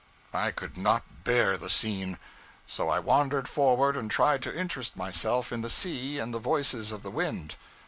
[0.33, 2.17] I could not bear the scene,
[2.65, 6.91] so I wandered forward and tried to interest myself in the sea and the voices
[6.91, 7.55] of the wind.